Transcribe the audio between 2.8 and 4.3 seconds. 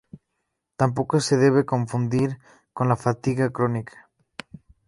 la fatiga crónica.